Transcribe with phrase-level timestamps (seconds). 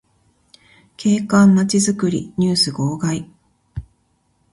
[0.97, 3.29] 景観まちづくりニュース号外